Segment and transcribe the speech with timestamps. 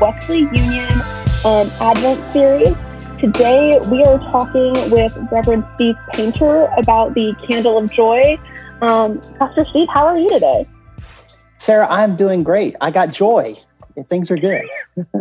[0.00, 0.90] Wesley Union
[1.44, 2.74] um, Advent series.
[3.20, 8.38] Today we are talking with Reverend Steve Painter about the Candle of Joy.
[8.80, 10.66] Um, Pastor Steve, how are you today?
[11.58, 12.76] Sarah, I'm doing great.
[12.80, 13.54] I got joy.
[14.08, 14.64] Things are good.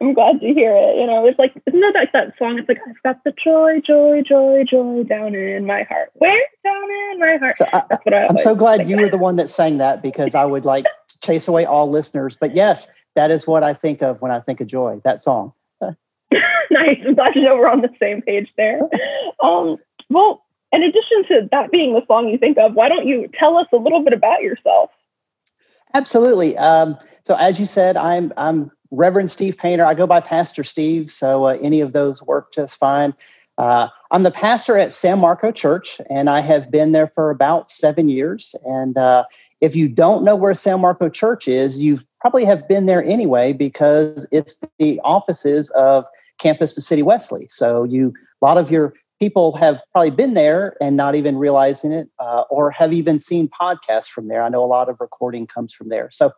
[0.00, 0.96] I'm glad to hear it.
[0.98, 2.58] You know, it's like, isn't that like that song?
[2.58, 6.10] It's like, I've got the joy, joy, joy, joy down in my heart.
[6.14, 6.42] Where?
[6.64, 7.56] Down in my heart.
[7.56, 10.02] So I, That's what I am so glad you were the one that sang that
[10.02, 10.84] because I would like
[11.22, 12.36] chase away all listeners.
[12.36, 15.52] But yes, that is what I think of when I think of joy, that song.
[16.70, 16.98] nice.
[17.06, 18.80] I'm glad to know we're on the same page there.
[19.42, 19.76] Um,
[20.08, 23.56] well, in addition to that being the song you think of, why don't you tell
[23.56, 24.90] us a little bit about yourself?
[25.94, 26.56] Absolutely.
[26.58, 29.84] Um, so, as you said, I'm I'm Reverend Steve Painter.
[29.84, 33.14] I go by Pastor Steve, so uh, any of those work just fine.
[33.58, 37.70] Uh, I'm the pastor at San Marco Church, and I have been there for about
[37.70, 38.54] seven years.
[38.64, 39.24] And uh,
[39.60, 43.52] if you don't know where San Marco Church is, you probably have been there anyway
[43.52, 46.06] because it's the offices of
[46.38, 47.48] Campus to City Wesley.
[47.50, 51.90] So you, a lot of your people have probably been there and not even realizing
[51.90, 54.44] it, uh, or have even seen podcasts from there.
[54.44, 56.10] I know a lot of recording comes from there.
[56.12, 56.30] So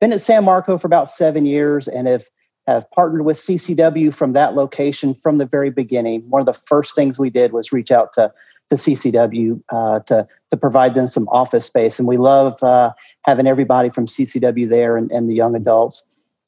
[0.00, 2.24] been at San Marco for about seven years and have
[2.68, 6.22] have partnered with CCW from that location from the very beginning.
[6.30, 8.32] One of the first things we did was reach out to
[8.72, 12.92] to CCW uh, to to provide them some office space, and we love uh,
[13.24, 16.06] having everybody from CCW there and, and, the young adults.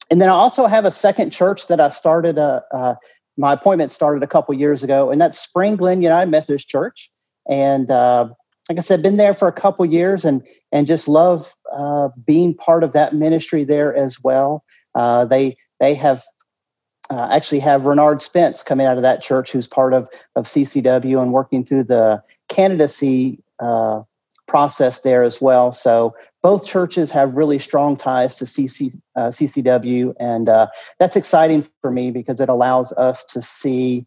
[0.09, 2.37] And then I also have a second church that I started.
[2.37, 2.95] Uh, uh
[3.37, 7.11] my appointment started a couple years ago, and that's Spring Glen United Methodist Church.
[7.49, 8.29] And uh,
[8.69, 12.55] like I said, been there for a couple years, and and just love uh, being
[12.55, 14.63] part of that ministry there as well.
[14.95, 16.23] They they have
[17.09, 21.21] uh, actually have Renard Spence coming out of that church, who's part of of CCW
[21.21, 24.01] and working through the candidacy uh,
[24.47, 25.71] process there as well.
[25.71, 30.67] So both churches have really strong ties to CC, uh, CCW, and uh,
[30.99, 34.05] that's exciting for me because it allows us to see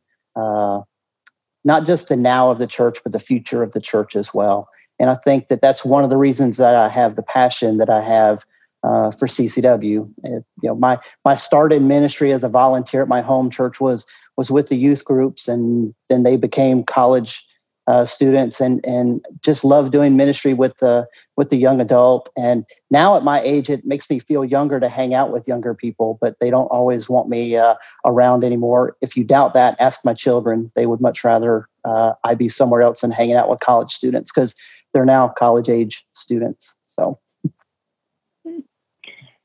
[1.65, 4.69] not just the now of the church, but the future of the church as well.
[4.99, 7.91] And I think that that's one of the reasons that I have the passion that
[7.91, 8.45] I have
[8.83, 10.09] uh, for CCW.
[10.25, 13.81] It, you know, my my start in ministry as a volunteer at my home church
[13.81, 14.07] was
[14.37, 17.45] was with the youth groups, and then they became college
[17.89, 21.07] uh, students, and and just love doing ministry with the
[21.37, 22.29] with the young adult.
[22.37, 25.75] And now at my age, it makes me feel younger to hang out with younger
[25.75, 27.75] people, but they don't always want me uh,
[28.05, 28.97] around anymore.
[29.01, 32.83] If you doubt that, ask my children; they would much rather uh, I be somewhere
[32.83, 34.55] else and hanging out with college students because
[34.93, 36.75] they're now college age students.
[36.87, 37.19] So,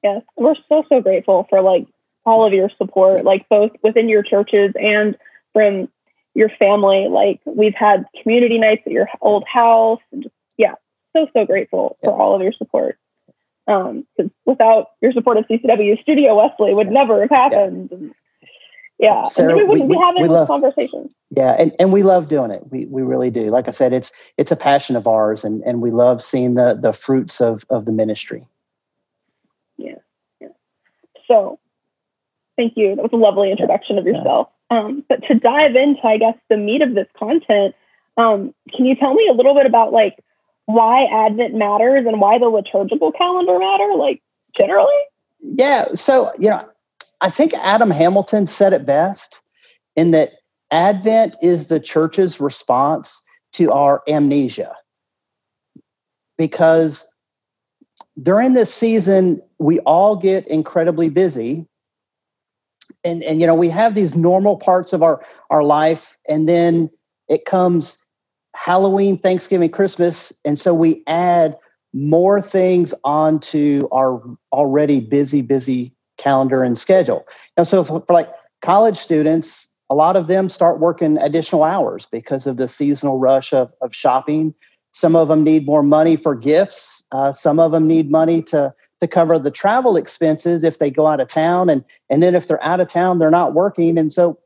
[0.04, 1.88] yes, we're so so grateful for like
[2.26, 5.18] all of your support, like both within your churches and
[5.54, 5.90] from
[6.34, 7.08] your family.
[7.10, 10.76] Like we've had community nights at your old house, and just yeah,
[11.16, 12.98] so so grateful for all of your support.
[13.66, 17.90] Um, because without your support of CCW, Studio Wesley would never have happened.
[17.92, 18.10] Yeah.
[19.00, 21.16] Yeah Sarah, we wouldn't we, be having we, we love, conversations.
[21.32, 22.62] Yeah and, and we love doing it.
[22.72, 23.46] We, we really do.
[23.46, 26.74] Like i said it's it's a passion of ours and, and we love seeing the
[26.74, 28.40] the fruits of of the ministry.
[28.40, 28.53] yeah yeah
[31.28, 31.60] so
[32.58, 32.96] thank you.
[32.96, 34.50] That was a lovely introduction of yourself.
[34.70, 37.76] Um, but to dive into i guess the meat of this content
[38.16, 40.18] um, can you tell me a little bit about like
[40.66, 44.22] why advent matters and why the liturgical calendar matter like
[44.56, 44.94] generally?
[45.40, 46.68] Yeah so you know
[47.22, 49.42] I think Adam Hamilton said it best
[49.96, 50.32] in that
[50.72, 53.22] Advent is the church's response
[53.54, 54.76] to our amnesia.
[56.38, 57.08] Because
[58.22, 61.66] during this season, we all get incredibly busy.
[63.04, 66.90] And, and you know, we have these normal parts of our, our life, and then
[67.28, 68.04] it comes
[68.56, 70.32] Halloween, Thanksgiving, Christmas.
[70.46, 71.58] And so we add
[71.94, 74.22] more things onto our
[74.52, 77.26] already busy, busy calendar and schedule.
[77.58, 78.30] Now, so for, like
[78.62, 83.54] college students, a lot of them start working additional hours because of the seasonal rush
[83.54, 84.54] of, of shopping.
[84.94, 87.04] Some of them need more money for gifts.
[87.12, 91.08] Uh, some of them need money to to cover the travel expenses if they go
[91.08, 94.14] out of town, and and then if they're out of town, they're not working, and
[94.14, 94.40] so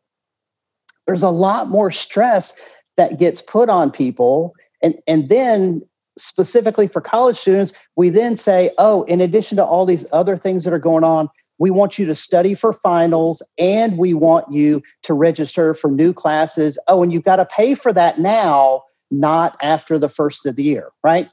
[1.06, 2.60] there's a lot more stress
[2.96, 5.84] that gets put on people, and and then
[6.18, 10.64] specifically for college students, we then say, oh, in addition to all these other things
[10.64, 11.30] that are going on,
[11.60, 16.14] we want you to study for finals and we want you to register for new
[16.14, 16.78] classes.
[16.88, 20.64] Oh, and you've got to pay for that now, not after the first of the
[20.64, 21.30] year, right?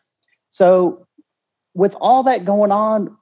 [0.51, 1.07] So,
[1.75, 3.17] with all that going on,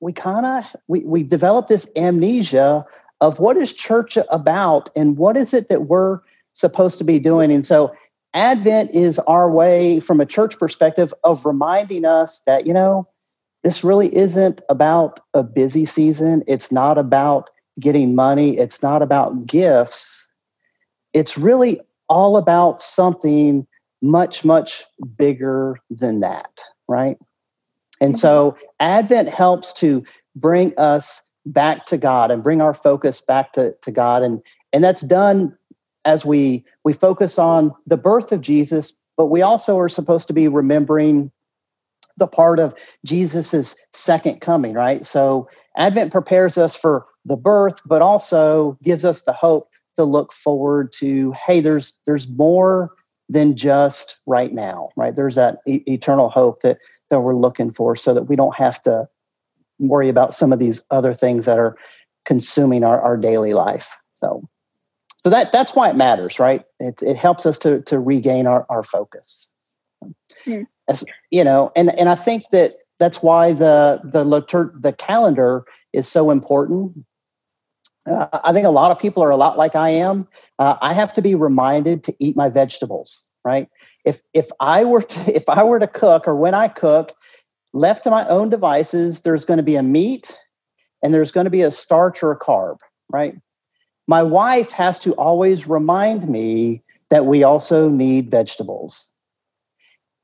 [0.00, 2.84] we kind of we, we develop this amnesia
[3.20, 6.20] of what is church about and what is it that we're
[6.52, 7.50] supposed to be doing.
[7.50, 7.92] And so
[8.34, 13.08] Advent is our way from a church perspective of reminding us that, you know,
[13.64, 16.44] this really isn't about a busy season.
[16.46, 17.50] It's not about
[17.80, 18.56] getting money.
[18.56, 20.28] It's not about gifts.
[21.12, 23.66] It's really all about something
[24.02, 24.84] much, much
[25.16, 27.16] bigger than that, right?
[28.00, 28.64] And so mm-hmm.
[28.80, 30.04] Advent helps to
[30.36, 34.22] bring us back to God and bring our focus back to, to God.
[34.22, 34.40] And,
[34.72, 35.56] and that's done
[36.04, 40.32] as we we focus on the birth of Jesus, but we also are supposed to
[40.32, 41.30] be remembering
[42.16, 42.74] the part of
[43.04, 45.04] Jesus's second coming, right?
[45.04, 50.32] So Advent prepares us for the birth, but also gives us the hope to look
[50.32, 52.92] forward to, hey, there's there's more
[53.28, 55.14] than just right now, right?
[55.14, 56.78] There's that e- eternal hope that
[57.10, 59.08] that we're looking for so that we don't have to
[59.78, 61.76] worry about some of these other things that are
[62.24, 63.96] consuming our, our daily life.
[64.14, 64.48] So
[65.16, 66.64] so that that's why it matters, right?
[66.80, 69.52] It, it helps us to to regain our, our focus.
[70.46, 70.66] Mm.
[70.88, 75.64] As, you know, and and I think that that's why the the litur- the calendar
[75.92, 77.04] is so important.
[78.08, 80.26] Uh, I think a lot of people are a lot like I am.
[80.58, 83.68] Uh, I have to be reminded to eat my vegetables, right?
[84.04, 87.14] If if I were to if I were to cook or when I cook,
[87.72, 90.36] left to my own devices, there's going to be a meat
[91.02, 92.78] and there's going to be a starch or a carb,
[93.10, 93.34] right?
[94.06, 99.12] My wife has to always remind me that we also need vegetables.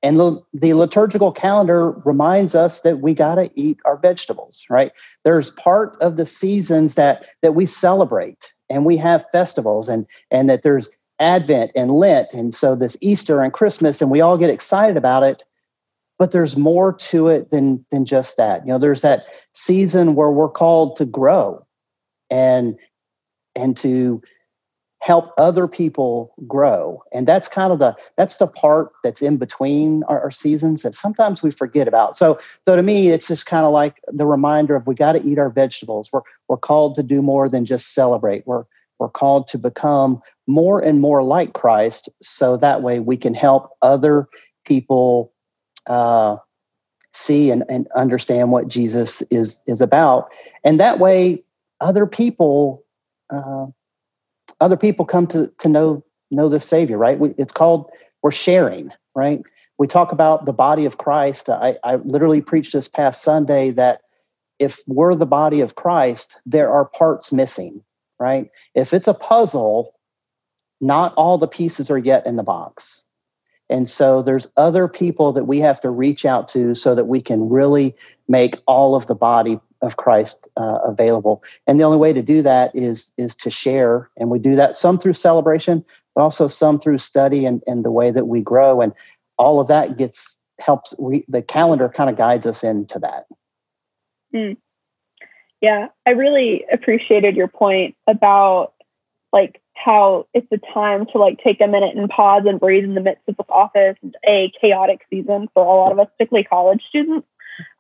[0.05, 4.93] And the, liturgical calendar reminds us that we got to eat our vegetables, right?
[5.25, 10.51] There's part of the seasons that that we celebrate and we have festivals and and
[10.51, 10.91] that there's
[11.21, 15.23] Advent and Lent and so this Easter and Christmas and we all get excited about
[15.23, 15.43] it.
[16.19, 18.67] But there's more to it than than just that.
[18.67, 19.25] You know, there's that
[19.55, 21.65] season where we're called to grow
[22.29, 22.77] and
[23.57, 24.21] and to
[25.05, 27.03] help other people grow.
[27.13, 30.95] And that's kind of the that's the part that's in between our, our seasons that
[30.95, 32.17] sometimes we forget about.
[32.17, 35.23] So so to me it's just kind of like the reminder of we got to
[35.23, 36.09] eat our vegetables.
[36.11, 38.47] We're we're called to do more than just celebrate.
[38.47, 38.65] We're
[38.99, 43.71] we're called to become more and more like christ so that way we can help
[43.83, 44.29] other
[44.65, 45.33] people
[45.87, 46.37] uh,
[47.13, 50.31] see and, and understand what jesus is is about.
[50.65, 51.43] And that way
[51.83, 52.85] other people
[53.29, 53.67] uh,
[54.61, 57.19] other people come to to know know the Savior, right?
[57.19, 57.91] We, it's called
[58.23, 59.43] we're sharing, right?
[59.79, 61.49] We talk about the body of Christ.
[61.49, 64.01] I, I literally preached this past Sunday that
[64.59, 67.83] if we're the body of Christ, there are parts missing,
[68.21, 68.51] right?
[68.75, 69.95] If it's a puzzle,
[70.81, 73.07] not all the pieces are yet in the box.
[73.69, 77.21] And so there's other people that we have to reach out to so that we
[77.21, 77.97] can really
[78.29, 81.43] make all of the body of Christ uh, available.
[81.67, 84.75] And the only way to do that is is to share, and we do that
[84.75, 85.85] some through celebration,
[86.15, 88.93] but also some through study and, and the way that we grow, and
[89.39, 90.95] all of that gets helps.
[90.99, 93.27] We the calendar kind of guides us into that.
[94.35, 94.57] Mm.
[95.61, 98.75] Yeah, I really appreciated your point about
[99.33, 102.95] like how it's a time to like take a minute and pause and breathe in
[102.95, 106.83] the midst of office and a chaotic season for a lot of us, particularly college
[106.89, 107.27] students.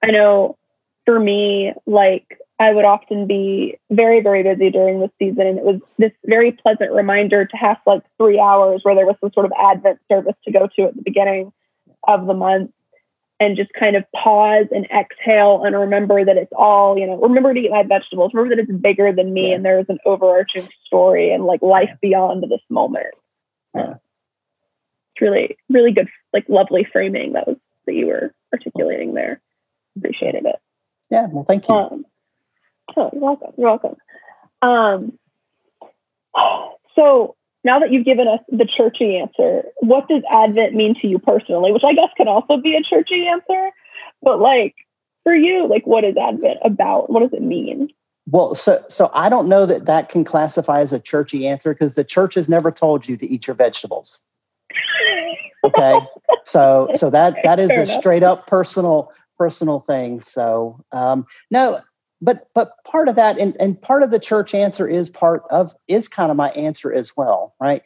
[0.02, 0.56] I know
[1.04, 5.46] for me, like I would often be very, very busy during the season.
[5.46, 9.16] And it was this very pleasant reminder to have like three hours where there was
[9.20, 11.52] some sort of Advent service to go to at the beginning
[12.06, 12.70] of the month
[13.40, 17.52] and just kind of pause and exhale and remember that it's all, you know, remember
[17.52, 19.56] to eat my vegetables, remember that it's bigger than me yeah.
[19.56, 23.06] and there is an overarching story and like life beyond this moment.
[23.74, 23.94] Yeah.
[25.14, 27.56] It's really, really good, like lovely framing that was
[27.86, 29.40] that you were articulating there.
[29.96, 30.56] Appreciated it.
[31.14, 31.74] Yeah, well, thank you.
[31.76, 32.04] Um,
[32.96, 33.52] oh, you're welcome.
[33.56, 33.96] You're welcome.
[34.62, 35.16] Um,
[36.96, 41.20] so now that you've given us the churchy answer, what does Advent mean to you
[41.20, 41.70] personally?
[41.70, 43.70] Which I guess can also be a churchy answer,
[44.22, 44.74] but like
[45.22, 47.10] for you, like what is Advent about?
[47.10, 47.90] What does it mean?
[48.26, 51.94] Well, so so I don't know that that can classify as a churchy answer because
[51.94, 54.20] the church has never told you to eat your vegetables.
[55.64, 55.98] Okay,
[56.44, 57.98] so so that that is Fair a enough.
[57.98, 60.20] straight up personal personal thing.
[60.20, 61.80] So um, no,
[62.20, 65.74] but but part of that and, and part of the church answer is part of
[65.88, 67.82] is kind of my answer as well, right?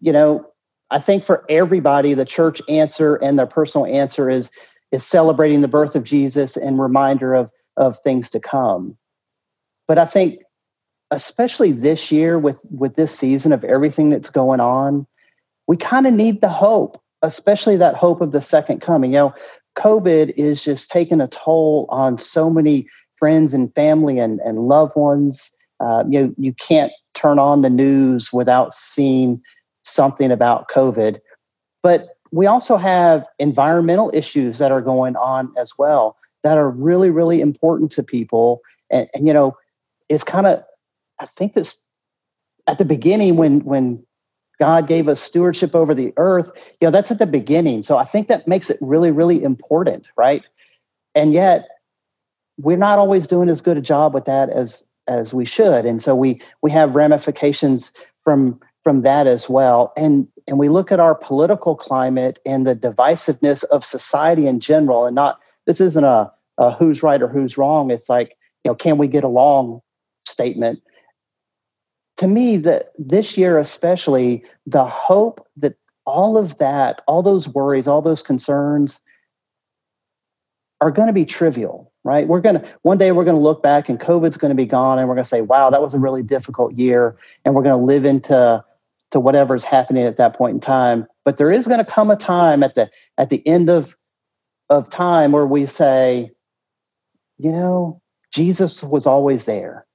[0.00, 0.46] You know,
[0.90, 4.50] I think for everybody, the church answer and their personal answer is
[4.90, 8.96] is celebrating the birth of Jesus and reminder of of things to come.
[9.86, 10.40] But I think
[11.10, 15.06] especially this year with with this season of everything that's going on,
[15.66, 19.12] we kind of need the hope, especially that hope of the second coming.
[19.12, 19.34] You know,
[19.78, 24.96] COVID is just taking a toll on so many friends and family and, and loved
[24.96, 25.52] ones.
[25.80, 29.40] Uh, you you can't turn on the news without seeing
[29.84, 31.20] something about COVID.
[31.82, 37.10] But we also have environmental issues that are going on as well that are really,
[37.10, 38.60] really important to people.
[38.90, 39.56] And, and you know,
[40.08, 40.62] it's kind of,
[41.20, 41.84] I think this
[42.66, 44.04] at the beginning when when
[44.58, 46.50] God gave us stewardship over the earth,
[46.80, 47.82] you know, that's at the beginning.
[47.82, 50.42] So I think that makes it really, really important, right?
[51.14, 51.68] And yet
[52.58, 55.86] we're not always doing as good a job with that as as we should.
[55.86, 57.92] And so we we have ramifications
[58.24, 59.92] from from that as well.
[59.96, 65.06] And and we look at our political climate and the divisiveness of society in general,
[65.06, 67.90] and not this isn't a, a who's right or who's wrong.
[67.90, 69.80] It's like, you know, can we get along
[70.26, 70.82] statement
[72.18, 77.88] to me that this year especially the hope that all of that all those worries
[77.88, 79.00] all those concerns
[80.80, 82.26] are going to be trivial right?
[82.26, 84.64] We're going to one day we're going to look back and covid's going to be
[84.64, 87.62] gone and we're going to say wow that was a really difficult year and we're
[87.62, 88.64] going to live into
[89.10, 91.06] to whatever's happening at that point in time.
[91.24, 93.94] But there is going to come a time at the at the end of
[94.70, 96.30] of time where we say
[97.38, 99.86] you know jesus was always there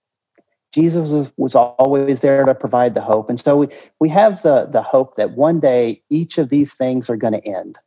[0.74, 3.30] Jesus was, always there to provide the hope.
[3.30, 3.68] And so we,
[4.00, 7.48] we have the, the hope that one day each of these things are going to
[7.48, 7.78] end.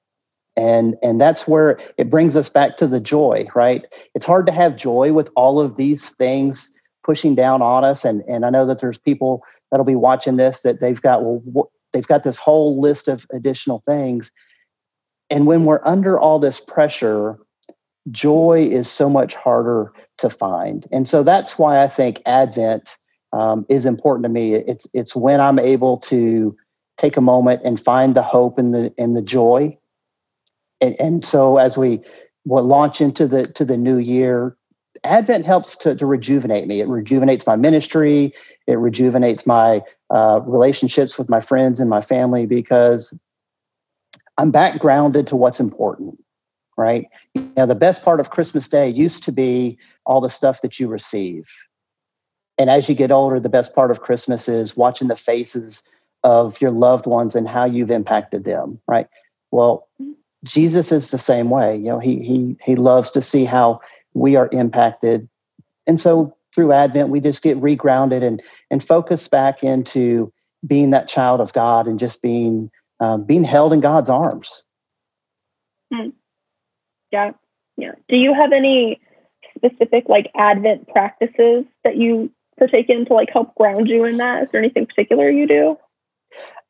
[0.57, 3.85] And, and that's where it brings us back to the joy, right?
[4.15, 8.05] It's hard to have joy with all of these things pushing down on us.
[8.05, 11.71] And, and I know that there's people that'll be watching this that they've got, well,
[11.93, 14.31] they've got this whole list of additional things.
[15.29, 17.39] And when we're under all this pressure,
[18.11, 20.87] joy is so much harder to find.
[20.91, 22.97] And so that's why I think Advent
[23.33, 24.55] um, is important to me.
[24.55, 26.57] It's it's when I'm able to
[26.97, 29.77] take a moment and find the hope and the and the joy.
[30.81, 32.01] And, and so as we
[32.45, 34.57] will launch into the to the new year,
[35.05, 36.81] Advent helps to, to rejuvenate me.
[36.81, 38.33] It rejuvenates my ministry.
[38.67, 43.13] It rejuvenates my uh, relationships with my friends and my family because
[44.39, 46.19] I'm back grounded to what's important
[46.77, 47.07] right?
[47.35, 50.79] You know, the best part of Christmas Day used to be all the stuff that
[50.79, 51.49] you receive.
[52.59, 55.83] And as you get older, the best part of Christmas is watching the faces
[56.25, 59.07] of your loved ones and how you've impacted them, right?
[59.51, 59.89] Well,
[60.45, 61.77] Jesus is the same way.
[61.77, 63.81] You know, he he he loves to see how
[64.15, 65.29] we are impacted.
[65.87, 70.33] And so through Advent, we just get regrounded and and focus back into
[70.67, 74.65] being that child of God and just being um, being held in God's arms.
[75.93, 76.09] Hmm.
[77.17, 77.31] Yeah.
[77.79, 77.93] Yeah.
[78.09, 79.01] Do you have any
[79.57, 84.43] specific like Advent practices that you partake in to like help ground you in that?
[84.43, 85.79] Is there anything particular you do?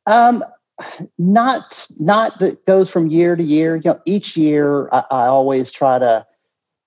[0.07, 0.45] Um,
[1.19, 3.77] not not that goes from year to year.
[3.77, 6.25] You know, each year I, I always try to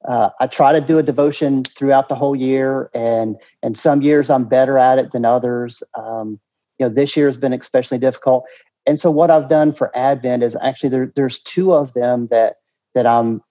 [0.08, 4.30] uh, I try to do a devotion throughout the whole year, and and some years
[4.30, 5.84] I'm better at it than others.
[5.98, 6.40] Um,
[6.78, 8.46] you know, this year has been especially difficult,
[8.86, 12.56] and so what I've done for Advent is actually there, there's two of them that
[12.96, 13.42] that I'm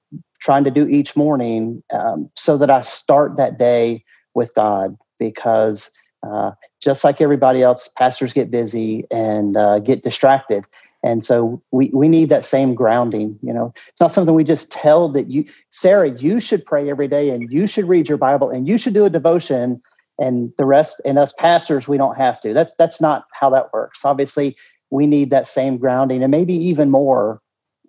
[0.40, 4.04] trying to do each morning um, so that I start that day
[4.34, 5.90] with God because
[6.26, 10.64] uh, just like everybody else, pastors get busy and uh, get distracted.
[11.04, 13.38] And so we, we need that same grounding.
[13.42, 17.08] You know, it's not something we just tell that you, Sarah, you should pray every
[17.08, 19.80] day and you should read your Bible and you should do a devotion
[20.18, 22.52] and the rest and us pastors, we don't have to.
[22.52, 24.04] That that's not how that works.
[24.04, 24.56] Obviously,
[24.90, 27.40] we need that same grounding and maybe even more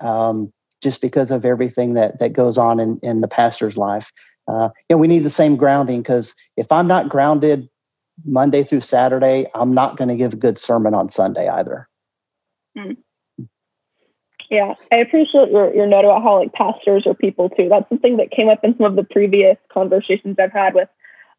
[0.01, 4.11] um, just because of everything that that goes on in, in the pastor's life.
[4.47, 7.69] Uh, you know, we need the same grounding because if I'm not grounded
[8.25, 11.87] Monday through Saturday, I'm not going to give a good sermon on Sunday either.
[12.77, 12.93] Hmm.
[14.49, 17.69] Yeah, I appreciate your, your note about how like pastors are people too.
[17.69, 20.89] That's something that came up in some of the previous conversations I've had with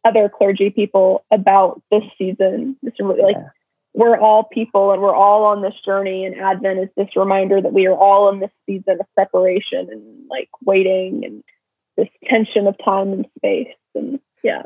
[0.05, 2.77] other clergy people about this season.
[2.83, 3.49] This like yeah
[3.95, 7.73] we're all people and we're all on this journey and advent is this reminder that
[7.73, 11.43] we are all in this season of separation and like waiting and
[11.97, 14.63] this tension of time and space and yeah.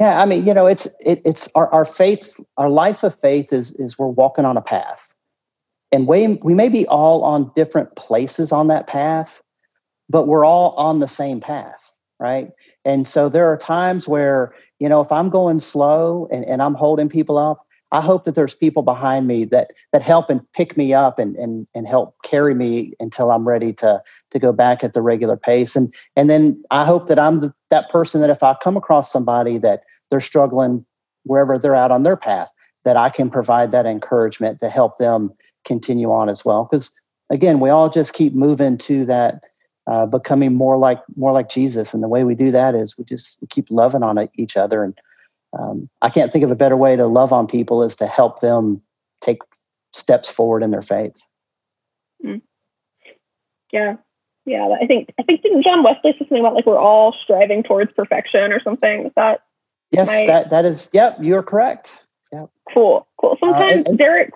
[0.00, 3.52] Yeah i mean you know it's it, it's our, our faith our life of faith
[3.52, 5.12] is is we're walking on a path.
[5.90, 9.40] And we, we may be all on different places on that path
[10.10, 11.88] but we're all on the same path
[12.20, 12.50] right?
[12.84, 16.74] And so there are times where you know if i'm going slow and, and i'm
[16.74, 20.76] holding people up I hope that there's people behind me that that help and pick
[20.76, 24.84] me up and and and help carry me until I'm ready to to go back
[24.84, 25.74] at the regular pace.
[25.74, 29.10] And and then I hope that I'm the, that person that if I come across
[29.10, 30.84] somebody that they're struggling
[31.24, 32.50] wherever they're out on their path,
[32.84, 35.32] that I can provide that encouragement to help them
[35.64, 36.68] continue on as well.
[36.70, 36.92] Because
[37.30, 39.42] again, we all just keep moving to that
[39.86, 43.04] uh, becoming more like more like Jesus, and the way we do that is we
[43.04, 44.94] just keep loving on each other and
[45.56, 48.40] um, I can't think of a better way to love on people is to help
[48.40, 48.82] them
[49.20, 49.38] take
[49.92, 51.16] steps forward in their faith.
[52.24, 52.42] Mm.
[53.72, 53.96] Yeah,
[54.48, 57.62] yeah, I think I think didn't John Wesley say something about like we're all striving
[57.62, 59.06] towards perfection or something?
[59.06, 59.42] Is that
[59.90, 60.26] yes, my...
[60.26, 60.88] that that is.
[60.92, 62.00] Yep, you're correct.
[62.32, 62.50] Yep.
[62.72, 63.36] Cool, cool.
[63.40, 64.32] Sometimes uh, and, and, Derek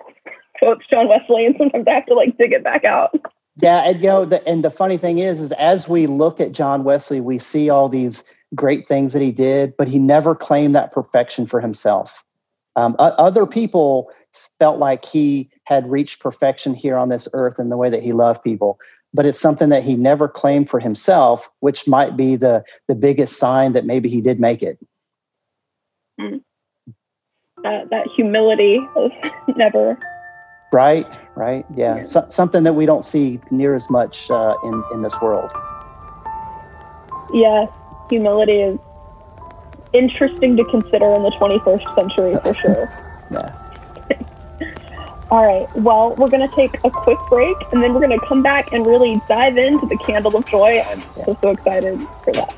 [0.59, 3.15] quotes John Wesley, and sometimes I have to like dig it back out.
[3.57, 6.51] Yeah, and you know, the, and the funny thing is, is as we look at
[6.51, 8.23] John Wesley, we see all these
[8.55, 12.23] great things that he did, but he never claimed that perfection for himself.
[12.75, 14.09] Um, other people
[14.57, 18.13] felt like he had reached perfection here on this earth in the way that he
[18.13, 18.79] loved people,
[19.13, 23.37] but it's something that he never claimed for himself, which might be the the biggest
[23.37, 24.79] sign that maybe he did make it.
[26.19, 26.41] Mm.
[27.61, 29.11] That that humility of
[29.55, 29.97] never.
[30.71, 31.05] Right,
[31.35, 32.03] right, yeah, yeah.
[32.03, 35.51] So, something that we don't see near as much uh, in in this world.
[37.31, 37.69] Yes,
[38.13, 38.79] humility is
[39.91, 42.89] interesting to consider in the 21st century for sure.
[43.31, 43.59] yeah.
[45.31, 45.67] All right.
[45.77, 48.71] Well, we're going to take a quick break and then we're going to come back
[48.71, 50.79] and really dive into the candle of joy.
[50.87, 52.53] I'm so, so excited for that.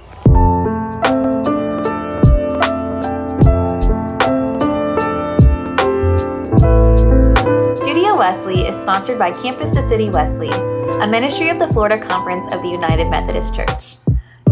[7.81, 12.45] Studio Wesley is sponsored by Campus to City Wesley, a ministry of the Florida Conference
[12.51, 13.95] of the United Methodist Church.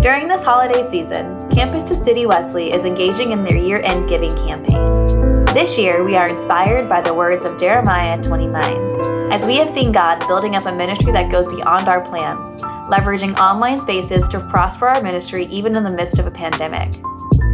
[0.03, 4.35] During this holiday season, Campus to City Wesley is engaging in their year end giving
[4.35, 5.45] campaign.
[5.53, 9.93] This year, we are inspired by the words of Jeremiah 29, as we have seen
[9.93, 14.89] God building up a ministry that goes beyond our plans, leveraging online spaces to prosper
[14.89, 17.01] our ministry even in the midst of a pandemic.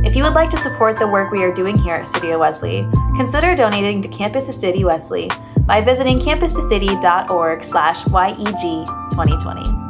[0.03, 2.81] If you would like to support the work we are doing here at Studio Wesley,
[3.15, 5.29] consider donating to Campus to City Wesley
[5.67, 9.88] by visiting campustocity.org slash YEG 2020.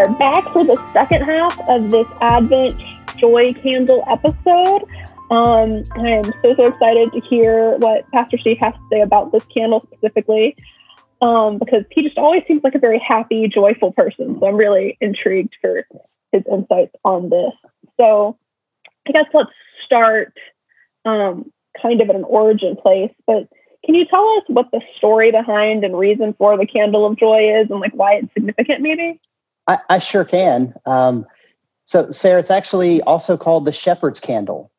[0.00, 2.80] Are back for the second half of this Advent
[3.18, 4.84] Joy Candle episode.
[5.30, 9.30] Um, I am so, so excited to hear what Pastor Steve has to say about
[9.30, 10.56] this candle specifically,
[11.20, 14.38] um, because he just always seems like a very happy, joyful person.
[14.40, 15.86] So I'm really intrigued for
[16.32, 17.52] his insights on this.
[17.98, 18.38] So
[19.06, 19.50] I guess let's
[19.84, 20.32] start
[21.04, 23.48] um, kind of at an origin place, but
[23.84, 27.60] can you tell us what the story behind and reason for the candle of joy
[27.60, 29.20] is and like why it's significant maybe?
[29.70, 30.74] I, I sure can.
[30.84, 31.24] Um,
[31.84, 34.72] so, Sarah, it's actually also called the shepherd's candle.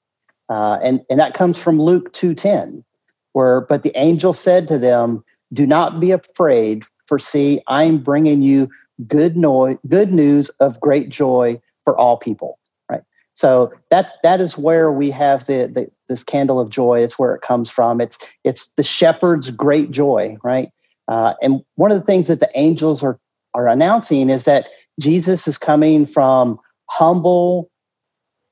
[0.50, 2.84] Uh, and, and that comes from Luke 2.10,
[3.32, 5.24] where, but the angel said to them,
[5.54, 8.70] do not be afraid, for see, I'm bringing you
[9.08, 12.60] good, no- good news of great joy for all people.
[12.90, 13.02] Right.
[13.34, 17.02] So that's, that is where we have the, the, this candle of joy.
[17.02, 18.02] It's where it comes from.
[18.02, 20.38] It's, it's the shepherd's great joy.
[20.44, 20.70] Right.
[21.08, 23.18] Uh, and one of the things that the angels are,
[23.54, 24.66] are announcing is that
[25.00, 27.70] Jesus is coming from humble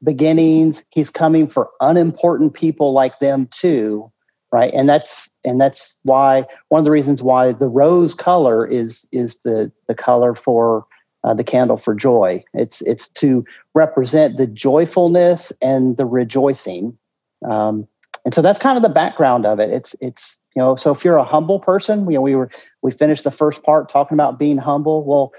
[0.04, 0.86] beginnings.
[0.92, 4.12] He's coming for unimportant people like them too,
[4.52, 4.74] right?
[4.74, 9.42] And that's and that's why one of the reasons why the rose color is is
[9.42, 10.86] the the color for
[11.24, 12.44] uh, the candle for joy.
[12.54, 13.44] It's it's to
[13.76, 16.98] represent the joyfulness and the rejoicing.
[17.50, 17.88] Um,
[18.26, 19.70] and so that's kind of the background of it.
[19.70, 22.50] It's it's you know so if you're a humble person, you know we were
[22.82, 25.04] we finished the first part talking about being humble.
[25.04, 25.32] Well,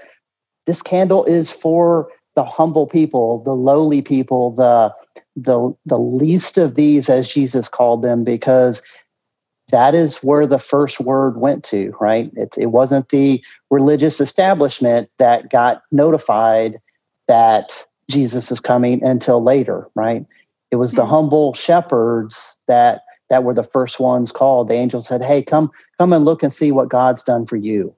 [0.65, 4.93] this candle is for the humble people, the lowly people, the
[5.35, 8.81] the the least of these, as Jesus called them, because
[9.69, 12.29] that is where the first word went to, right?
[12.35, 16.79] It, it wasn't the religious establishment that got notified
[17.27, 20.25] that Jesus is coming until later, right?
[20.71, 21.11] It was the mm-hmm.
[21.11, 24.67] humble shepherds that that were the first ones called.
[24.67, 27.93] The angel said, "Hey, come come and look and see what God's done for you."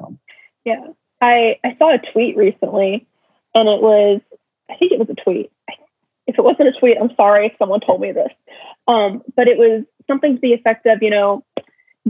[0.00, 0.18] Um,
[0.64, 0.86] yeah,
[1.24, 3.06] I, I saw a tweet recently
[3.54, 4.20] and it was,
[4.68, 5.50] I think it was a tweet.
[6.26, 8.32] If it wasn't a tweet, I'm sorry if someone told me this.
[8.86, 11.44] Um, but it was something to the effect of, you know,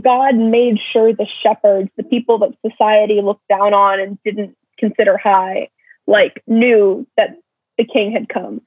[0.01, 5.17] God made sure the shepherds, the people that society looked down on and didn't consider
[5.17, 5.69] high,
[6.07, 7.37] like knew that
[7.77, 8.61] the king had come.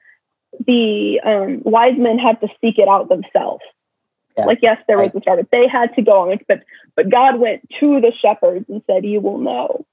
[0.65, 3.63] The um, wise men had to seek it out themselves.
[4.35, 4.45] Yeah.
[4.45, 6.45] Like, yes, there was a star, but they had to go on it.
[6.47, 6.63] But
[6.95, 9.85] but God went to the shepherds and said, "You will know."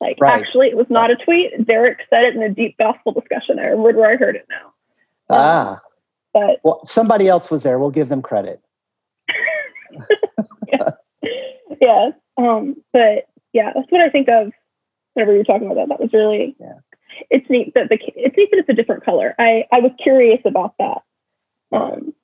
[0.00, 0.40] Like, right.
[0.40, 1.66] actually, it was not a tweet.
[1.66, 3.58] Derek said it in a deep gospel discussion.
[3.58, 4.66] I remember where I heard it now.
[5.30, 5.80] Um, ah.
[6.32, 7.78] But well, somebody else was there.
[7.78, 8.60] We'll give them credit.
[10.68, 10.90] yeah.
[11.80, 12.10] yeah.
[12.36, 14.52] Um, but yeah, that's what I think of
[15.14, 15.88] whenever you're talking about that.
[15.88, 16.74] That was really, yeah.
[17.30, 19.34] it's neat that the, it's neat that it's a different color.
[19.38, 20.98] I, I was curious about that.
[21.72, 22.14] Um,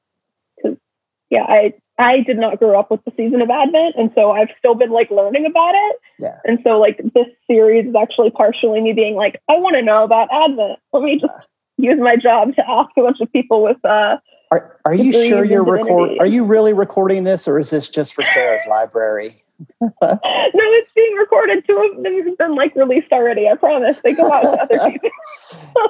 [1.31, 4.49] yeah, I, I did not grow up with the season of Advent, and so I've
[4.59, 5.97] still been like learning about it.
[6.21, 6.39] Yeah.
[6.45, 10.03] And so like this series is actually partially me being like, I want to know
[10.03, 10.81] about Advent.
[10.93, 11.33] Let me just
[11.77, 14.17] use my job to ask a bunch of people with uh
[14.51, 16.19] Are Are you sure you're recording?
[16.21, 19.41] Are you really recording this, or is this just for Sarah's library?
[19.81, 21.65] no, it's being recorded.
[21.67, 23.49] Two of them have been like released already.
[23.49, 24.01] I promise.
[24.01, 25.11] They go out to other people.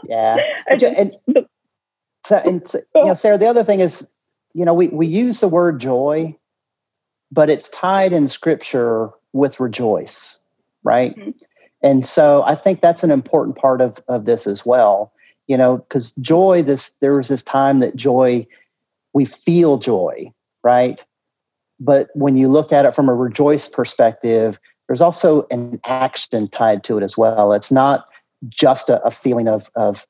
[0.04, 0.36] yeah,
[0.78, 1.16] just, and,
[2.24, 3.38] so, and so, you know, Sarah.
[3.38, 4.10] The other thing is,
[4.54, 6.34] you know, we we use the word joy,
[7.30, 10.40] but it's tied in Scripture with rejoice,
[10.84, 11.16] right?
[11.16, 11.30] Mm-hmm.
[11.82, 15.12] And so I think that's an important part of of this as well.
[15.46, 16.62] You know, because joy.
[16.62, 18.46] This there was this time that joy,
[19.12, 21.04] we feel joy, right?
[21.80, 26.84] But when you look at it from a rejoice perspective, there's also an action tied
[26.84, 27.52] to it as well.
[27.52, 28.06] It's not
[28.48, 30.06] just a, a feeling of, of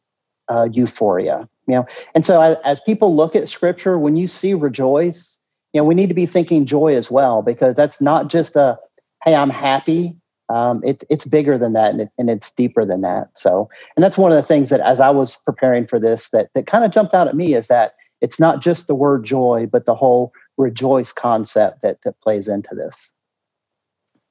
[0.48, 1.87] uh, euphoria, you know.
[2.14, 5.38] And so, as, as people look at Scripture, when you see rejoice,
[5.72, 8.78] you know, we need to be thinking joy as well because that's not just a
[9.24, 10.16] "Hey, I'm happy."
[10.50, 13.30] Um, it, it's bigger than that and, it, and it's deeper than that.
[13.35, 16.50] So, and that's one of the things that, as I was preparing for this, that
[16.54, 19.66] that kind of jumped out at me is that it's not just the word joy,
[19.70, 23.12] but the whole rejoice concept that, that plays into this.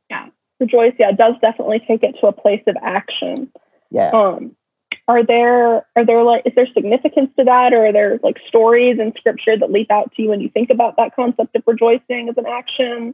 [0.09, 0.27] Yeah,
[0.59, 3.51] rejoice, yeah, does definitely take it to a place of action.
[3.91, 4.11] Yeah.
[4.11, 4.55] Um,
[5.07, 7.73] are there are there like is there significance to that?
[7.73, 10.69] Or are there like stories in scripture that leap out to you when you think
[10.69, 13.13] about that concept of rejoicing as an action?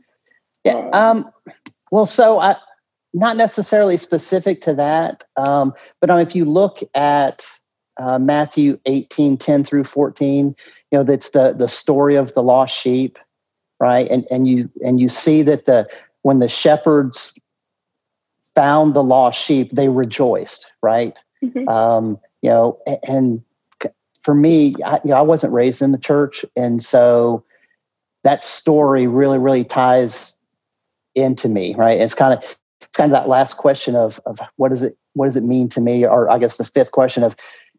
[0.63, 1.32] Yeah um, um
[1.91, 2.56] well so i
[3.13, 7.45] not necessarily specific to that um, but um, if you look at
[7.97, 12.78] uh, matthew 18 10 through 14 you know that's the the story of the lost
[12.78, 13.17] sheep
[13.80, 14.10] right?
[14.10, 15.88] And and you and you see that the
[16.23, 17.38] when the shepherds
[18.56, 21.67] found the lost sheep they rejoiced right mm-hmm.
[21.67, 23.41] um, you know and
[24.21, 27.43] for me I, you know, I wasn't raised in the church and so
[28.23, 30.39] that story really really ties
[31.15, 32.43] into me right it's kind of
[32.82, 35.69] it's kind of that last question of of what does it what does it mean
[35.69, 37.36] to me or i guess the fifth question of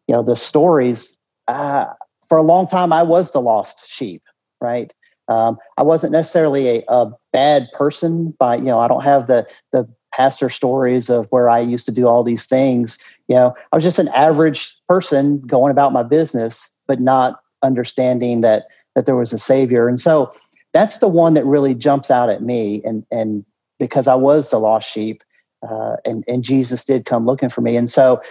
[0.07, 1.15] you know the stories
[1.47, 1.85] uh,
[2.31, 4.23] for a long time, I was the lost sheep,
[4.61, 4.93] right?
[5.27, 9.45] Um, I wasn't necessarily a, a bad person, but you know, I don't have the
[9.73, 12.97] the pastor stories of where I used to do all these things.
[13.27, 18.41] You know, I was just an average person going about my business, but not understanding
[18.41, 19.87] that that there was a savior.
[19.87, 20.31] And so
[20.73, 22.81] that's the one that really jumps out at me.
[22.83, 23.45] And and
[23.79, 25.23] because I was the lost sheep,
[25.67, 27.77] uh, and and Jesus did come looking for me.
[27.77, 28.21] And so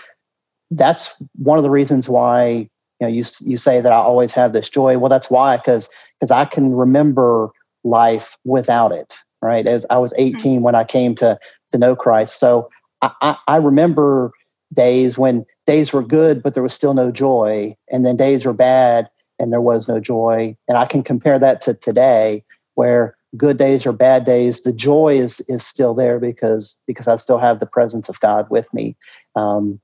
[0.70, 2.68] that's one of the reasons why you
[3.00, 4.98] know you you say that I always have this joy.
[4.98, 5.88] Well, that's why because
[6.18, 7.50] because I can remember
[7.84, 9.16] life without it.
[9.42, 10.36] Right, as I was mm-hmm.
[10.36, 11.38] 18 when I came to
[11.72, 12.70] to know Christ, so
[13.02, 14.32] I, I, I remember
[14.72, 18.52] days when days were good but there was still no joy, and then days were
[18.52, 19.08] bad
[19.40, 20.54] and there was no joy.
[20.68, 25.14] And I can compare that to today, where good days or bad days, the joy
[25.14, 28.96] is is still there because because I still have the presence of God with me.
[29.34, 29.80] Um,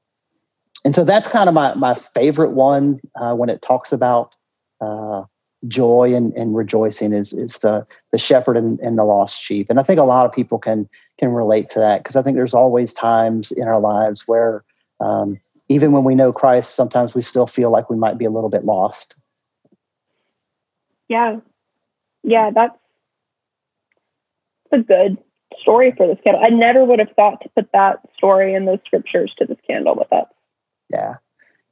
[0.85, 4.37] and so that's kind of my, my favorite one uh, when it talks about
[4.81, 5.23] uh,
[5.69, 9.69] joy and, and rejoicing is, is the, the shepherd and, and the lost sheep.
[9.71, 10.89] And I think a lot of people can,
[11.19, 14.65] can relate to that because I think there's always times in our lives where
[15.01, 18.31] um, even when we know Christ, sometimes we still feel like we might be a
[18.31, 19.17] little bit lost.
[21.09, 21.39] Yeah.
[22.23, 22.77] Yeah, that's
[24.73, 25.19] a good
[25.61, 26.43] story for this candle.
[26.45, 29.95] I never would have thought to put that story in those scriptures to this candle,
[29.95, 30.33] but that's
[30.91, 31.17] yeah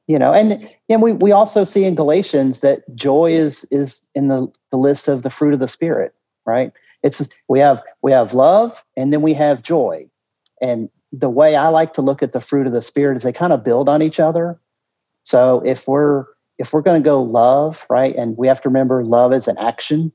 [0.06, 4.28] you know and and we we also see in galatians that joy is is in
[4.28, 6.14] the, the list of the fruit of the spirit
[6.46, 6.72] right?
[7.02, 10.06] It's we have we have love and then we have joy.
[10.60, 13.32] And the way i like to look at the fruit of the spirit is they
[13.32, 14.58] kind of build on each other.
[15.22, 16.26] So if we're
[16.58, 19.58] if we're going to go love right and we have to remember love is an
[19.58, 20.12] action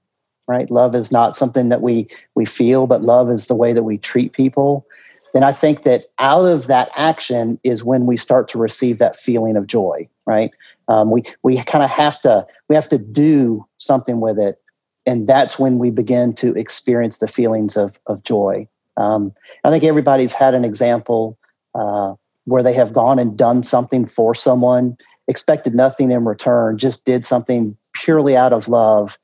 [0.48, 0.72] right?
[0.72, 3.98] Love is not something that we we feel but love is the way that we
[3.98, 4.88] treat people
[5.34, 9.16] then I think that out of that action is when we start to receive that
[9.16, 10.52] feeling of joy, right?
[10.88, 14.60] Um, we we kind of have to we have to do something with it,
[15.06, 18.68] and that's when we begin to experience the feelings of of joy.
[18.98, 21.38] Um, I think everybody's had an example
[21.76, 22.16] uh,
[22.46, 27.26] where they have gone and done something for someone, expected nothing in return, just did
[27.26, 29.18] something purely out of love,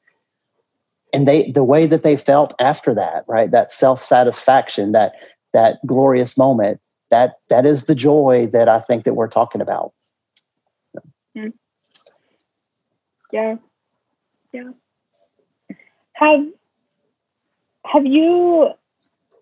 [1.13, 3.49] and they the way that they felt after that, right?
[3.51, 5.13] That self satisfaction, that
[5.55, 9.93] that glorious moment that that is the joy that i think that we're talking about.
[11.35, 11.49] Hmm.
[13.31, 13.55] yeah.
[14.53, 14.71] Yeah.
[16.13, 16.45] Have
[17.85, 18.69] have you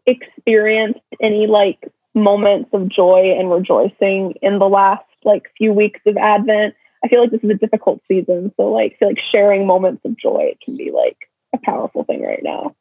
[0.08, 6.18] experienced any like moments of joy and rejoicing in the last like few weeks of
[6.18, 6.74] advent?
[7.04, 10.04] I feel like this is a difficult season so like I feel like sharing moments
[10.04, 11.18] of joy can be like
[11.54, 12.76] a powerful thing right now.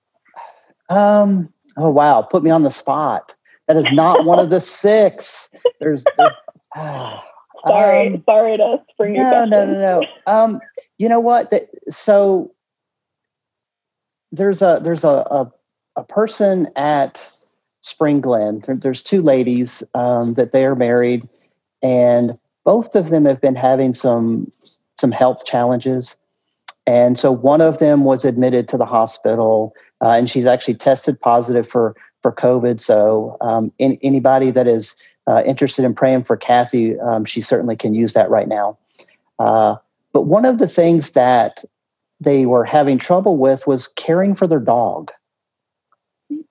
[0.89, 3.35] Um Oh wow, put me on the spot.
[3.69, 5.49] That is not one of the six.
[5.81, 6.05] There's,
[6.77, 7.25] ah,
[7.67, 10.07] sorry, um, sorry to spring no, no, no, no.
[10.27, 10.61] Um,
[10.99, 11.53] you know what?
[11.91, 12.53] So
[14.31, 15.53] there's a there's a a,
[15.97, 17.29] a person at
[17.83, 18.63] Spring Glen.
[18.67, 21.29] There, there's two ladies um, that they are married,
[21.83, 24.51] and both of them have been having some
[25.01, 26.17] some health challenges.
[26.85, 31.19] And so one of them was admitted to the hospital, uh, and she's actually tested
[31.21, 32.81] positive for for COVID.
[32.81, 37.77] So um, in, anybody that is uh, interested in praying for Kathy, um, she certainly
[37.77, 38.79] can use that right now.
[39.39, 39.77] Uh,
[40.13, 41.65] but one of the things that
[42.21, 45.11] they were having trouble with was caring for their dog.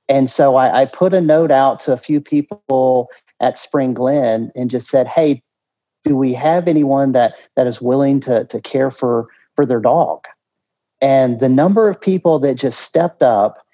[0.10, 3.08] And so I, I put a note out to a few people
[3.40, 5.42] at Spring Glen and just said, "Hey,
[6.04, 10.26] do we have anyone that that is willing to to care for for their dog?"
[11.02, 13.66] And the number of people that just stepped up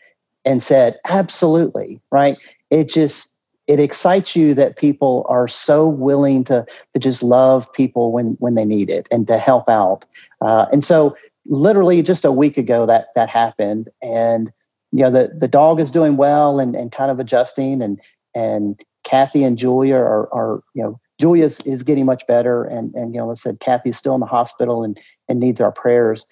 [0.46, 2.38] and said, "Absolutely!" Right?
[2.70, 3.38] It just
[3.68, 8.56] it excites you that people are so willing to to just love people when when
[8.56, 10.06] they need it and to help out.
[10.42, 14.52] Uh, and so, literally, just a week ago, that that happened, and
[14.92, 18.00] you know the the dog is doing well and and kind of adjusting, and
[18.34, 23.14] and Kathy and Julia are are you know Julia is, getting much better, and and
[23.14, 26.26] you know, I said Kathy's still in the hospital and and needs our prayers.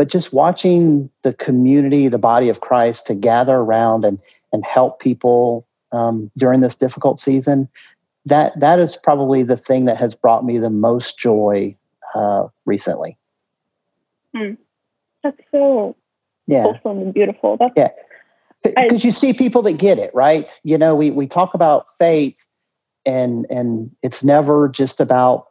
[0.00, 4.18] But just watching the community, the body of Christ, to gather around and
[4.50, 7.68] and help people um, during this difficult season,
[8.24, 11.76] that that is probably the thing that has brought me the most joy
[12.14, 13.18] uh, recently.
[14.34, 14.52] Hmm.
[15.22, 15.94] That's so
[16.46, 16.62] yeah.
[16.62, 17.58] wholesome and beautiful.
[17.58, 17.88] That's yeah.
[18.62, 20.50] Because you see people that get it, right?
[20.62, 22.46] You know, we we talk about faith
[23.04, 25.48] and and it's never just about,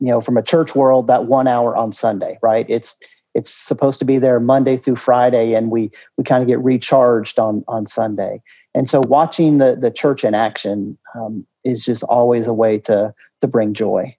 [0.00, 2.66] you know, from a church world that one hour on Sunday, right?
[2.68, 2.98] It's
[3.34, 7.38] it's supposed to be there Monday through Friday, and we we kind of get recharged
[7.38, 8.42] on on Sunday.
[8.74, 13.14] And so, watching the the church in action um, is just always a way to
[13.40, 14.16] to bring joy.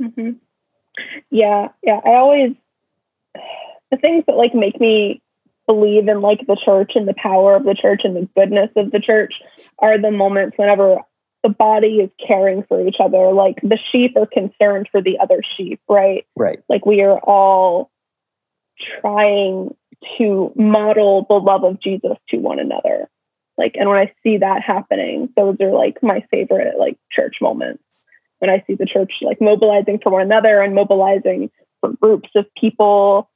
[0.00, 0.30] Mm-hmm.
[1.30, 2.00] Yeah, yeah.
[2.04, 2.54] I always
[3.90, 5.22] the things that like make me
[5.66, 8.90] believe in like the church and the power of the church and the goodness of
[8.90, 9.34] the church
[9.78, 10.98] are the moments whenever
[11.42, 15.40] the body is caring for each other like the sheep are concerned for the other
[15.56, 17.91] sheep right right like we are all
[19.00, 19.74] trying
[20.18, 23.08] to model the love of jesus to one another
[23.58, 27.82] like and when i see that happening those are like my favorite like church moments
[28.38, 32.46] when i see the church like mobilizing for one another and mobilizing for groups of
[32.58, 33.28] people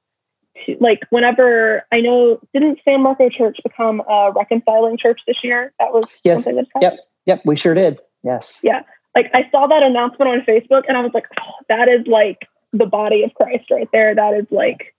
[0.65, 5.73] to, like whenever I know, didn't San Marco Church become a reconciling church this year?
[5.79, 6.45] That was yes.
[6.45, 7.99] something that Yep, yep, we sure did.
[8.23, 8.61] Yes.
[8.63, 8.83] Yeah,
[9.15, 12.49] like I saw that announcement on Facebook, and I was like, oh, that is like
[12.73, 14.15] the body of Christ right there.
[14.15, 14.95] That is like,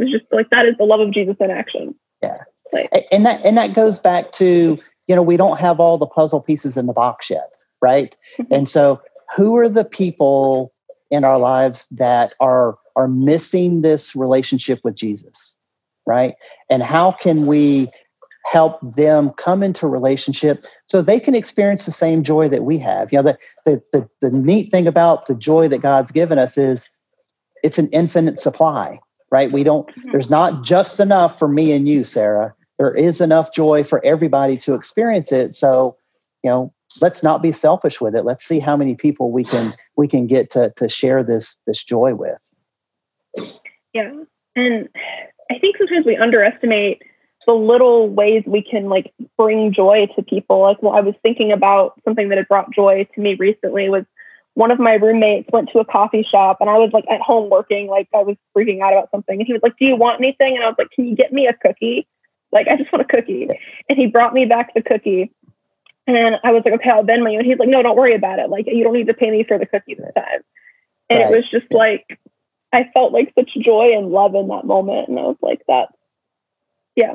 [0.00, 1.94] was just like that is the love of Jesus in action.
[2.22, 5.98] Yeah, like, and that and that goes back to you know we don't have all
[5.98, 8.14] the puzzle pieces in the box yet, right?
[8.38, 8.52] Mm-hmm.
[8.52, 9.00] And so,
[9.36, 10.72] who are the people
[11.10, 15.58] in our lives that are are missing this relationship with Jesus,
[16.06, 16.34] right?
[16.68, 17.88] And how can we
[18.50, 23.12] help them come into relationship so they can experience the same joy that we have?
[23.12, 26.56] You know, the, the, the, the neat thing about the joy that God's given us
[26.58, 26.88] is
[27.62, 28.98] it's an infinite supply,
[29.30, 29.52] right?
[29.52, 30.10] We don't, mm-hmm.
[30.12, 32.54] there's not just enough for me and you, Sarah.
[32.78, 35.54] There is enough joy for everybody to experience it.
[35.54, 35.96] So,
[36.42, 38.24] you know, let's not be selfish with it.
[38.24, 41.84] Let's see how many people we can we can get to to share this this
[41.84, 42.38] joy with.
[43.92, 44.12] Yeah.
[44.56, 44.88] And
[45.50, 47.02] I think sometimes we underestimate
[47.46, 50.60] the little ways we can like bring joy to people.
[50.60, 54.04] Like, well, I was thinking about something that had brought joy to me recently was
[54.60, 57.48] one of my roommates went to a coffee shop and I was like at home
[57.48, 59.38] working, like I was freaking out about something.
[59.38, 60.54] And he was like, Do you want anything?
[60.54, 62.06] And I was like, Can you get me a cookie?
[62.52, 63.48] Like, I just want a cookie.
[63.88, 65.32] And he brought me back the cookie.
[66.06, 67.38] And I was like, Okay, I'll Venmo you.
[67.38, 68.50] And he's like, No, don't worry about it.
[68.50, 70.42] Like, you don't need to pay me for the cookie this time.
[71.08, 71.32] And right.
[71.32, 72.04] it was just like
[72.70, 75.08] I felt like such joy and love in that moment.
[75.08, 75.88] And I was like, that,
[76.96, 77.14] yeah,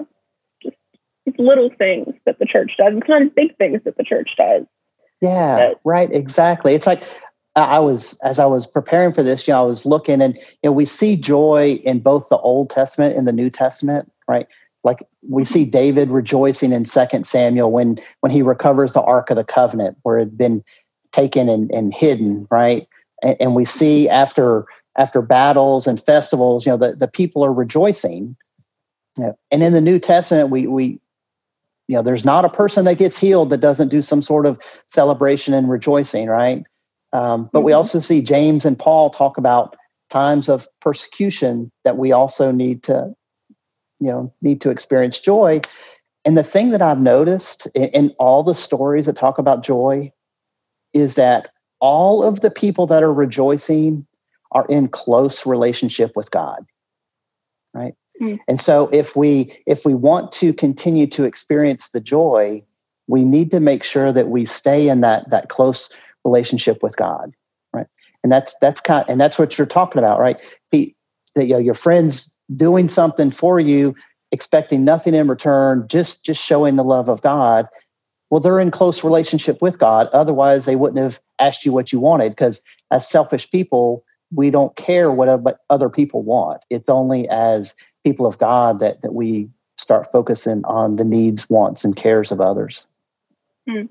[0.64, 0.78] just
[1.28, 2.94] it's little things that the church does.
[2.96, 4.64] It's not big things that the church does.
[5.22, 6.12] Yeah, right.
[6.12, 6.74] Exactly.
[6.74, 7.04] It's like,
[7.56, 10.70] I was as I was preparing for this, you know, I was looking and you
[10.70, 14.48] know, we see joy in both the Old Testament and the New Testament, right?
[14.84, 19.38] Like we see David rejoicing in Second Samuel when when he recovers the Ark of
[19.38, 20.64] the Covenant where it had been
[21.12, 22.88] taken and, and hidden, right?
[23.22, 24.66] And, and we see after
[24.98, 28.36] after battles and festivals, you know, the, the people are rejoicing.
[29.18, 31.00] You know, and in the New Testament, we we
[31.88, 34.60] you know, there's not a person that gets healed that doesn't do some sort of
[34.88, 36.64] celebration and rejoicing, right?
[37.16, 37.66] Um, but mm-hmm.
[37.68, 39.78] we also see James and Paul talk about
[40.10, 43.16] times of persecution that we also need to,
[44.02, 45.62] you know, need to experience joy.
[46.26, 50.12] And the thing that I've noticed in, in all the stories that talk about joy
[50.94, 54.06] is that all of the people that are rejoicing
[54.52, 56.66] are in close relationship with God.
[57.74, 57.94] Right?
[58.22, 58.40] Mm.
[58.50, 62.62] And so if we if we want to continue to experience the joy,
[63.08, 65.96] we need to make sure that we stay in that that close
[66.26, 67.34] relationship with God.
[67.74, 67.88] Right?
[68.24, 70.38] And that's that's kind and that's what you're talking about, right?
[70.72, 70.96] He,
[71.36, 73.96] that you know, your friends doing something for you
[74.32, 77.68] expecting nothing in return just just showing the love of god
[78.30, 82.00] well they're in close relationship with god otherwise they wouldn't have asked you what you
[82.00, 82.62] wanted because
[82.92, 88.38] as selfish people we don't care what other people want it's only as people of
[88.38, 92.86] god that that we start focusing on the needs wants and cares of others
[93.68, 93.84] hmm.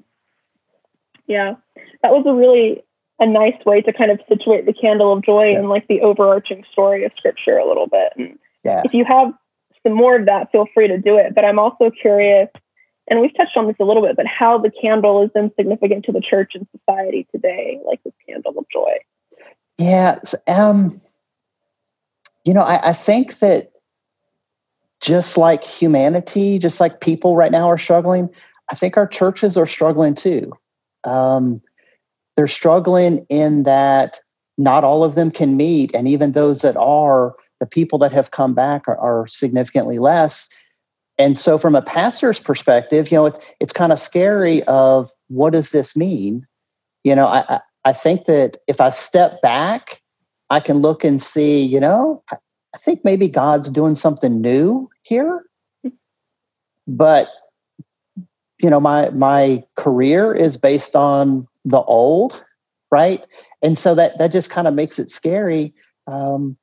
[1.27, 1.55] Yeah
[2.03, 2.83] that was a really
[3.21, 5.59] a nice way to kind of situate the candle of joy yeah.
[5.59, 8.83] and like the overarching story of scripture a little bit and yeah.
[8.85, 9.33] if you have
[9.85, 11.35] some more of that, feel free to do it.
[11.35, 12.49] But I'm also curious,
[13.09, 16.05] and we've touched on this a little bit, but how the candle is then significant
[16.07, 18.97] to the church and society today, like this candle of joy.
[19.79, 20.19] Yeah.
[20.49, 21.01] Um,
[22.45, 23.73] you know, I, I think that
[25.01, 28.31] just like humanity, just like people right now are struggling,
[28.71, 30.53] I think our churches are struggling too.
[31.07, 31.61] Um,
[32.37, 34.21] they're struggling in that
[34.59, 38.31] not all of them can meet, and even those that are, the people that have
[38.31, 40.49] come back are, are significantly less.
[41.19, 44.63] And so, from a pastor's perspective, you know, it's it's kind of scary.
[44.65, 46.47] Of what does this mean?
[47.05, 50.01] You know, I I think that if I step back,
[50.51, 51.63] I can look and see.
[51.65, 52.37] You know, I,
[52.75, 55.45] I think maybe God's doing something new here.
[56.87, 57.29] But
[58.65, 62.41] you know, my my career is based on the old,
[62.91, 63.23] right?
[63.63, 65.75] And so that that just kind of makes it scary.
[66.07, 66.57] Um,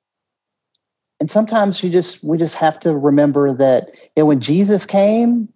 [1.19, 5.47] and sometimes you just we just have to remember that you know when jesus came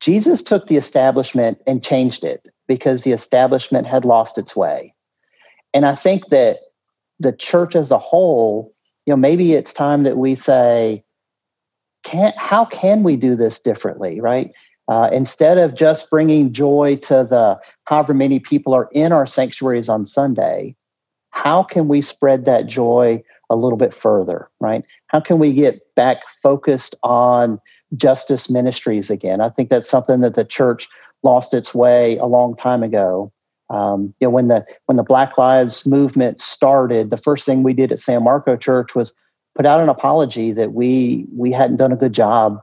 [0.00, 4.94] jesus took the establishment and changed it because the establishment had lost its way
[5.72, 6.58] and i think that
[7.18, 8.74] the church as a whole
[9.06, 11.02] you know maybe it's time that we say
[12.04, 14.52] can how can we do this differently right
[14.88, 19.88] uh, instead of just bringing joy to the however many people are in our sanctuaries
[19.88, 20.74] on sunday
[21.30, 24.84] how can we spread that joy a little bit further, right?
[25.08, 27.60] How can we get back focused on
[27.96, 29.40] justice ministries again?
[29.40, 30.88] I think that's something that the church
[31.22, 33.32] lost its way a long time ago.
[33.68, 37.74] Um, you know, when the when the Black Lives movement started, the first thing we
[37.74, 39.12] did at San Marco Church was
[39.54, 42.60] put out an apology that we we hadn't done a good job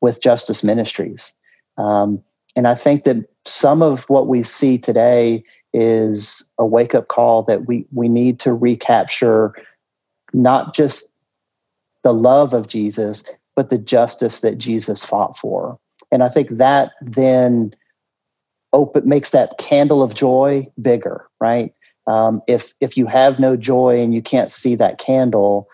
[0.00, 1.34] with justice ministries.
[1.78, 2.22] Um,
[2.54, 7.42] and I think that some of what we see today is a wake up call
[7.44, 9.54] that we we need to recapture
[10.32, 11.10] not just
[12.02, 15.78] the love of Jesus, but the justice that Jesus fought for.
[16.12, 17.74] And I think that then
[18.72, 21.72] open makes that candle of joy bigger, right?
[22.06, 25.68] Um, if if you have no joy and you can't see that candle,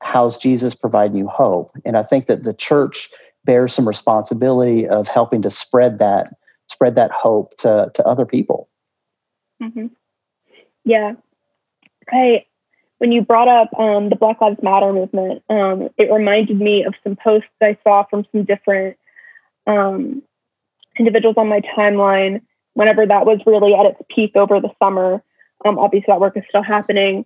[0.00, 1.72] how's Jesus providing you hope?
[1.84, 3.10] And I think that the church
[3.44, 6.34] bears some responsibility of helping to spread that
[6.68, 8.68] spread that hope to to other people.
[9.62, 9.86] Mm-hmm.
[10.84, 11.14] Yeah,
[12.10, 12.44] I
[12.98, 16.94] when you brought up um, the Black Lives Matter movement, um, it reminded me of
[17.04, 18.96] some posts I saw from some different
[19.66, 20.22] um,
[20.98, 22.42] individuals on my timeline
[22.74, 25.22] whenever that was really at its peak over the summer.
[25.64, 27.24] Um, obviously, that work is still happening.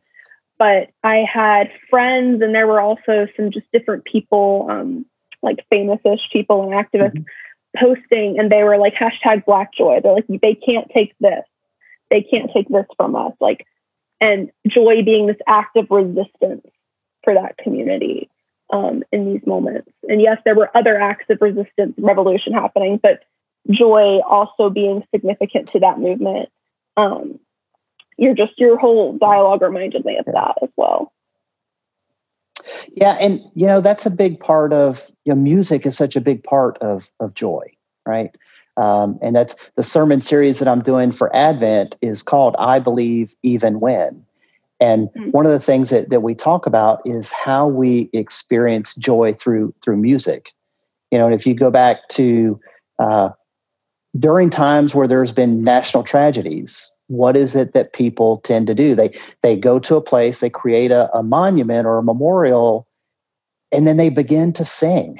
[0.59, 5.05] But I had friends, and there were also some just different people, um,
[5.43, 7.85] like famous ish people and activists, mm-hmm.
[7.85, 10.01] posting, and they were like, hashtag Black Joy.
[10.03, 11.45] They're like, they can't take this.
[12.11, 13.33] They can't take this from us.
[13.41, 13.67] Like,
[14.21, 16.67] and joy being this act of resistance
[17.25, 18.31] for that community
[18.73, 19.91] um, in these moments.
[20.09, 23.25] And yes, there were other acts of resistance, revolution happening, but
[23.71, 26.49] joy also being significant to that movement.
[26.97, 27.39] Um,
[28.17, 31.13] you're just your whole dialogue reminded me of that as well.
[32.95, 36.21] Yeah, and you know that's a big part of you know, music is such a
[36.21, 37.65] big part of of joy,
[38.07, 38.35] right?
[38.77, 43.35] Um, and that's the sermon series that I'm doing for Advent is called I Believe
[43.43, 44.25] Even When.
[44.81, 45.31] And mm-hmm.
[45.31, 49.75] one of the things that, that we talk about is how we experience joy through
[49.83, 50.53] through music.
[51.11, 52.59] You know, and if you go back to
[52.99, 53.31] uh,
[54.19, 58.95] during times where there's been national tragedies, what is it that people tend to do?
[58.95, 62.87] They they go to a place, they create a, a monument or a memorial,
[63.71, 65.19] and then they begin to sing.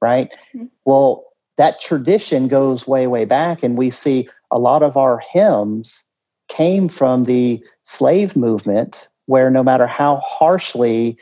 [0.00, 0.30] Right.
[0.54, 0.66] Mm-hmm.
[0.84, 1.24] Well,
[1.58, 3.62] that tradition goes way, way back.
[3.62, 6.02] And we see a lot of our hymns
[6.48, 11.16] came from the slave movement, where no matter how harshly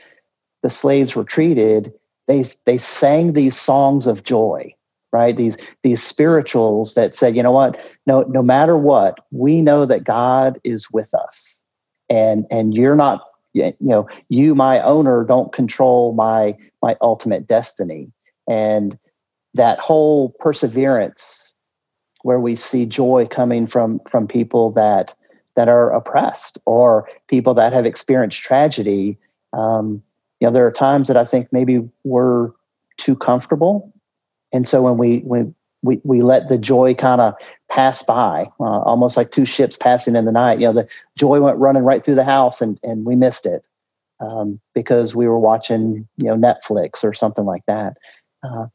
[0.62, 1.92] the slaves were treated,
[2.26, 4.74] they, they sang these songs of joy
[5.12, 5.36] right?
[5.36, 7.80] These these spirituals that said you know what?
[8.06, 11.64] No no matter what we know that god is with us.
[12.08, 18.10] And and you're not you know you my owner don't control my my ultimate destiny.
[18.48, 18.98] And
[19.54, 21.52] that whole perseverance
[22.22, 25.14] where we see joy coming from from people that
[25.56, 29.18] that are oppressed or people that have experienced tragedy
[29.52, 30.02] um,
[30.38, 32.50] you know there are times that i think maybe we're
[32.96, 33.92] too comfortable
[34.52, 37.34] and so when we when we, we let the joy kind of
[37.70, 41.40] pass by uh, almost like two ships passing in the night you know the joy
[41.40, 43.66] went running right through the house and and we missed it
[44.20, 47.96] um, because we were watching you know netflix or something like that.
[48.42, 48.66] Uh,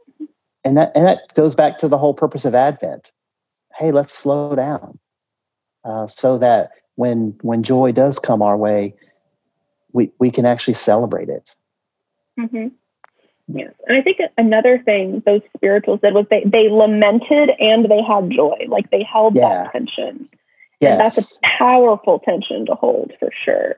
[0.63, 3.11] and that and that goes back to the whole purpose of advent.
[3.77, 4.99] Hey let's slow down
[5.83, 8.95] uh, so that when when joy does come our way
[9.93, 11.55] we we can actually celebrate it.
[12.39, 12.67] Mm-hmm.
[13.47, 18.01] Yes and i think another thing those spirituals did was they they lamented and they
[18.01, 19.63] had joy like they held yeah.
[19.63, 20.27] that tension
[20.81, 20.91] yes.
[20.91, 23.75] and that's a powerful tension to hold for sure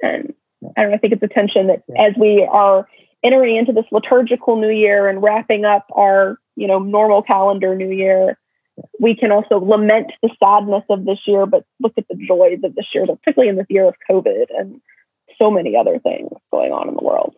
[0.00, 0.32] and
[0.76, 2.02] i don't know i think it's a tension that yeah.
[2.04, 2.86] as we are
[3.24, 7.90] entering into this liturgical new year and wrapping up our you know normal calendar new
[7.90, 8.38] year
[9.00, 12.74] we can also lament the sadness of this year but look at the joys of
[12.76, 14.80] this year particularly in this year of covid and
[15.36, 17.34] so many other things going on in the world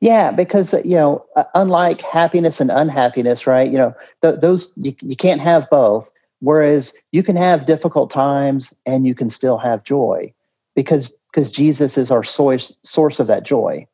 [0.00, 5.16] yeah because you know unlike happiness and unhappiness right you know th- those you, you
[5.16, 6.08] can't have both
[6.40, 10.32] whereas you can have difficult times and you can still have joy
[10.74, 13.86] because because jesus is our source source of that joy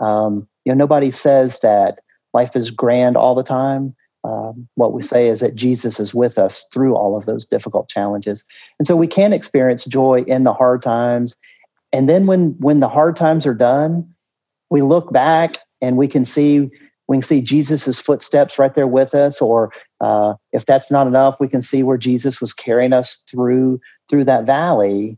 [0.00, 2.00] um, you know, nobody says that
[2.32, 3.94] life is grand all the time.
[4.24, 7.88] Um, what we say is that Jesus is with us through all of those difficult
[7.88, 8.42] challenges,
[8.78, 11.36] and so we can experience joy in the hard times.
[11.92, 14.13] And then when when the hard times are done,
[14.74, 16.68] we look back and we can see
[17.06, 19.40] we can see Jesus's footsteps right there with us.
[19.40, 19.70] Or
[20.00, 24.24] uh, if that's not enough, we can see where Jesus was carrying us through through
[24.24, 25.16] that valley,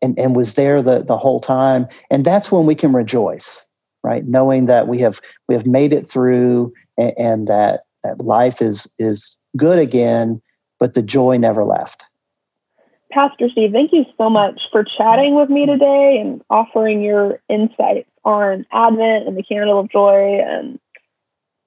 [0.00, 1.86] and and was there the the whole time.
[2.10, 3.68] And that's when we can rejoice
[4.06, 4.24] right?
[4.26, 8.88] Knowing that we have we have made it through and, and that that life is
[8.98, 10.40] is good again,
[10.78, 12.04] but the joy never left.
[13.10, 18.10] Pastor Steve, thank you so much for chatting with me today and offering your insights
[18.26, 20.80] on Advent and the candle of joy and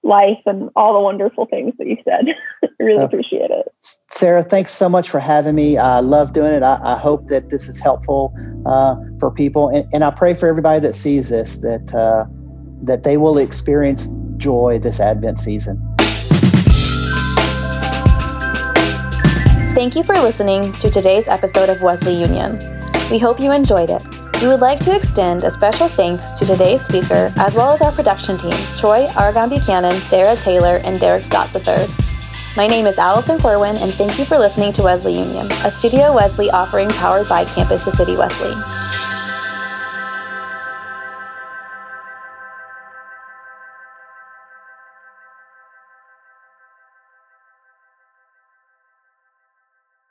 [0.03, 2.26] life and all the wonderful things that you said.
[2.64, 3.68] I really appreciate it.
[3.80, 5.78] Sarah, thanks so much for having me.
[5.78, 6.62] I love doing it.
[6.62, 8.34] I, I hope that this is helpful
[8.66, 12.26] uh, for people, and, and, I pray for everybody that sees this that uh,
[12.84, 14.07] that they will experience
[14.38, 15.78] joy this Advent season.
[19.76, 22.60] Thank you for listening to today's episode of Wesley Union.
[23.10, 24.18] We hope you enjoyed it.
[24.41, 27.91] We would like to extend a special thanks to today's speaker, as well as our
[27.91, 31.87] production team Troy Argon Buchanan, Sarah Taylor, and Derek Scott III.
[32.55, 36.15] My name is Allison Corwin, and thank you for listening to Wesley Union, a Studio
[36.15, 38.53] Wesley offering powered by Campus to City Wesley.